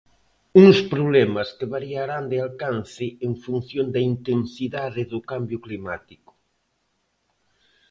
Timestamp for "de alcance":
2.31-3.07